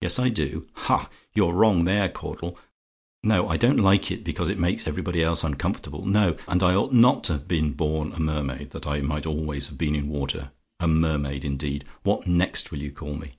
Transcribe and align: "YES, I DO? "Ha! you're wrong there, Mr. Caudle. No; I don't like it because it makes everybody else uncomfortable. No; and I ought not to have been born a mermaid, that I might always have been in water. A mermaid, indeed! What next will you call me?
"YES, 0.00 0.18
I 0.18 0.30
DO? 0.30 0.66
"Ha! 0.74 1.08
you're 1.32 1.52
wrong 1.52 1.84
there, 1.84 2.08
Mr. 2.08 2.12
Caudle. 2.12 2.58
No; 3.22 3.48
I 3.48 3.56
don't 3.56 3.76
like 3.78 4.10
it 4.10 4.24
because 4.24 4.48
it 4.50 4.58
makes 4.58 4.84
everybody 4.84 5.22
else 5.22 5.44
uncomfortable. 5.44 6.04
No; 6.04 6.36
and 6.48 6.60
I 6.60 6.74
ought 6.74 6.92
not 6.92 7.22
to 7.26 7.34
have 7.34 7.46
been 7.46 7.70
born 7.72 8.10
a 8.14 8.18
mermaid, 8.18 8.70
that 8.70 8.84
I 8.88 9.00
might 9.00 9.26
always 9.26 9.68
have 9.68 9.78
been 9.78 9.94
in 9.94 10.08
water. 10.08 10.50
A 10.80 10.88
mermaid, 10.88 11.44
indeed! 11.44 11.84
What 12.02 12.26
next 12.26 12.72
will 12.72 12.80
you 12.80 12.90
call 12.90 13.14
me? 13.14 13.34